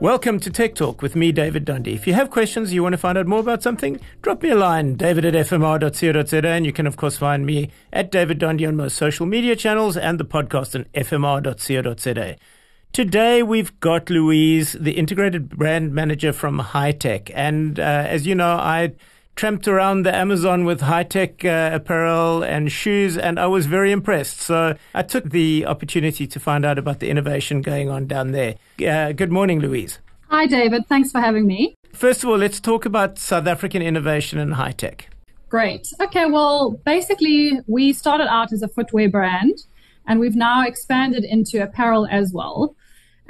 [0.00, 1.94] Welcome to Tech Talk with me, David Dundee.
[1.94, 4.54] If you have questions, you want to find out more about something, drop me a
[4.54, 8.76] line, david at fmr.co.za, and you can, of course, find me at David Dundee on
[8.76, 12.36] most social media channels and the podcast on fmr.co.za.
[12.92, 17.32] Today, we've got Louise, the integrated brand manager from Hi-Tech.
[17.34, 18.92] And uh, as you know, I
[19.38, 24.40] tramped around the Amazon with Hi-Tech uh, apparel and shoes, and I was very impressed.
[24.40, 28.56] So I took the opportunity to find out about the innovation going on down there.
[28.84, 30.00] Uh, good morning, Louise.
[30.28, 30.88] Hi, David.
[30.88, 31.76] Thanks for having me.
[31.92, 35.08] First of all, let's talk about South African innovation and Hi-Tech.
[35.48, 35.86] Great.
[36.00, 39.62] Okay, well, basically, we started out as a footwear brand
[40.08, 42.74] and we've now expanded into apparel as well.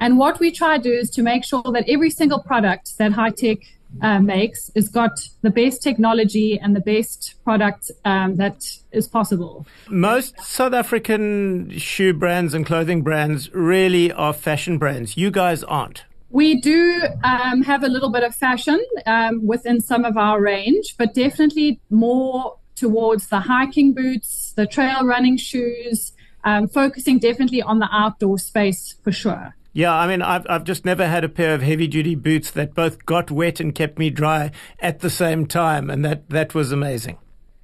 [0.00, 3.12] And what we try to do is to make sure that every single product that
[3.12, 3.58] Hi-Tech
[4.02, 9.66] uh, makes is got the best technology and the best product um, that is possible.
[9.88, 15.16] Most South African shoe brands and clothing brands really are fashion brands.
[15.16, 16.04] You guys aren't.
[16.30, 20.94] We do um, have a little bit of fashion um, within some of our range,
[20.98, 26.12] but definitely more towards the hiking boots, the trail running shoes,
[26.44, 29.54] um, focusing definitely on the outdoor space for sure.
[29.78, 32.74] Yeah, I mean, I've I've just never had a pair of heavy duty boots that
[32.74, 36.72] both got wet and kept me dry at the same time, and that that was
[36.72, 37.16] amazing.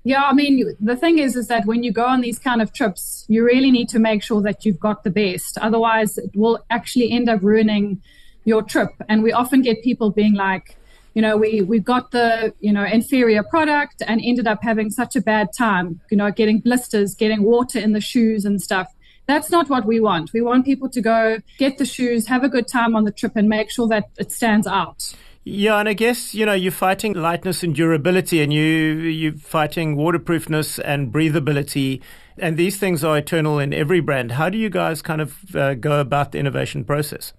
[0.05, 2.73] Yeah, I mean, the thing is, is that when you go on these kind of
[2.73, 5.59] trips, you really need to make sure that you've got the best.
[5.59, 8.01] Otherwise, it will actually end up ruining
[8.45, 8.91] your trip.
[9.09, 10.77] And we often get people being like,
[11.15, 15.17] you know, we we got the you know inferior product and ended up having such
[15.17, 15.99] a bad time.
[16.13, 18.87] You know, getting blisters, getting water in the shoes and stuff.
[19.27, 20.33] That's not what we want.
[20.33, 23.33] We want people to go get the shoes, have a good time on the trip,
[23.37, 25.15] and make sure that it stands out.
[25.45, 29.95] Yeah, and I guess you know you're fighting lightness and durability, and you you're fighting
[29.95, 32.01] waterproofness and breathability,
[32.39, 34.33] and these things are eternal in every brand.
[34.33, 37.35] How do you guys kind of uh, go about the innovation process?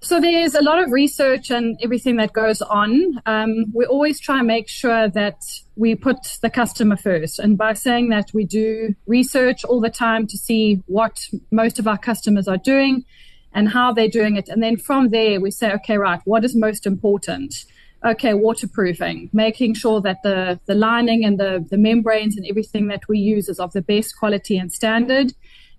[0.00, 3.20] So there's a lot of research and everything that goes on.
[3.24, 5.42] Um, we always try and make sure that
[5.74, 7.38] we put the customer first.
[7.38, 11.88] And by saying that, we do research all the time to see what most of
[11.88, 13.04] our customers are doing
[13.52, 14.48] and how they're doing it.
[14.48, 17.64] And then from there, we say, okay, right, what is most important?
[18.04, 23.08] Okay, waterproofing, making sure that the, the lining and the, the membranes and everything that
[23.08, 25.32] we use is of the best quality and standard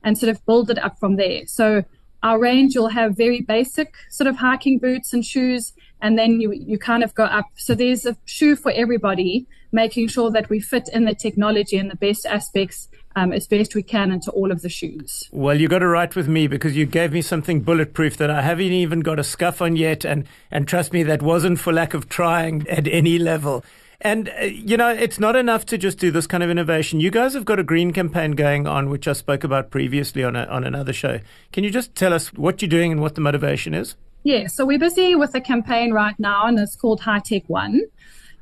[0.04, 1.46] and sort of build it up from there.
[1.46, 1.84] So
[2.24, 6.52] our range, you'll have very basic sort of hiking boots and shoes, and then you,
[6.52, 7.46] you kind of go up.
[7.56, 11.90] So there's a shoe for everybody, making sure that we fit in the technology and
[11.90, 15.28] the best aspects um, as best we can into all of the shoes.
[15.32, 18.42] Well, you got to write with me because you gave me something bulletproof that I
[18.42, 21.94] haven't even got a scuff on yet, and and trust me, that wasn't for lack
[21.94, 23.66] of trying at any level.
[24.00, 27.00] And, uh, you know, it's not enough to just do this kind of innovation.
[27.00, 30.36] You guys have got a green campaign going on, which I spoke about previously on,
[30.36, 31.20] a, on another show.
[31.52, 33.96] Can you just tell us what you're doing and what the motivation is?
[34.24, 37.82] Yeah, so we're busy with a campaign right now, and it's called Hi-Tech One.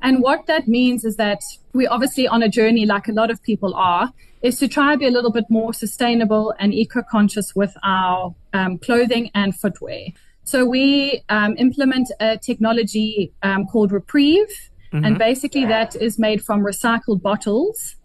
[0.02, 1.40] And what that means is that
[1.72, 4.12] we're obviously on a journey, like a lot of people are,
[4.42, 8.34] is to try to be a little bit more sustainable and eco conscious with our
[8.52, 10.08] um, clothing and footwear.
[10.44, 15.04] So we um, implement a technology um, called Repreve Mm-hmm.
[15.04, 17.96] And basically, that is made from recycled bottles.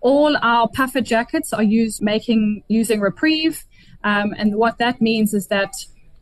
[0.00, 3.64] All our puffer jackets are used making using Repreve,
[4.04, 5.72] Um, and what that means is that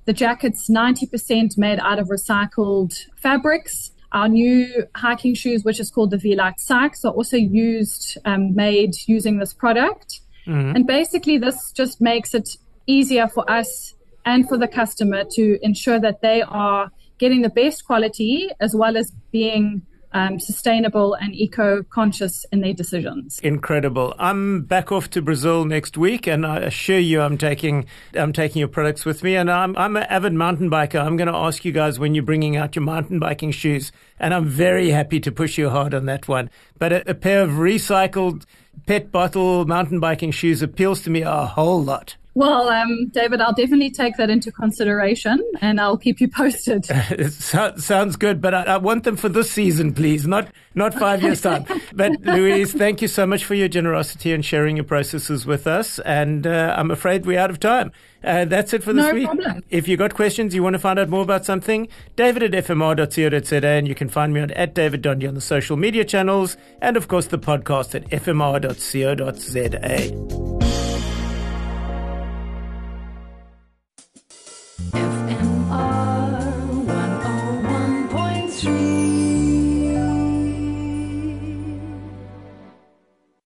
[0.04, 3.90] the jacket's 90% made out of recycled fabrics.
[4.12, 8.94] Our new hiking shoes, which is called the V-Lite Sphike, are also used, um, made
[9.06, 10.20] using this product.
[10.46, 10.76] Mm-hmm.
[10.76, 12.56] And basically, this just makes it
[12.86, 13.94] easier for us
[14.24, 18.96] and for the customer to ensure that they are getting the best quality as well
[18.96, 23.38] as being um, sustainable and eco conscious in their decisions.
[23.40, 24.14] Incredible.
[24.18, 28.60] I'm back off to Brazil next week, and I assure you, I'm taking I'm taking
[28.60, 29.36] your products with me.
[29.36, 31.00] And I'm I'm an avid mountain biker.
[31.00, 34.34] I'm going to ask you guys when you're bringing out your mountain biking shoes, and
[34.34, 36.50] I'm very happy to push you hard on that one.
[36.78, 38.44] But a, a pair of recycled
[38.86, 42.16] pet bottle mountain biking shoes appeals to me a whole lot.
[42.34, 46.86] Well, um, David, I'll definitely take that into consideration and I'll keep you posted.
[47.32, 51.22] so, sounds good, but I, I, want them for this season, please, not not five
[51.22, 51.66] years time.
[51.92, 55.98] but Louise, thank you so much for your generosity and sharing your processes with us.
[56.00, 57.92] And uh, I'm afraid we're out of time.
[58.24, 59.26] Uh, that's it for this no week.
[59.26, 59.62] Problem.
[59.68, 63.66] If you've got questions, you want to find out more about something, david at fmr.co.za,
[63.66, 66.96] and you can find me on at David Dundee on the social media channels, and
[66.96, 69.12] of course the podcast at fmr.co.za.